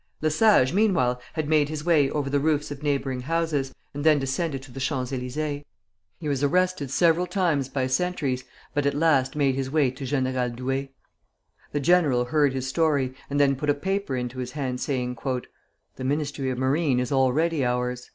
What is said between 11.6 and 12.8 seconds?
The general heard his